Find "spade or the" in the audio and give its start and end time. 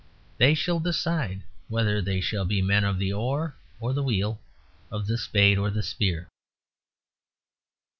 5.15-5.83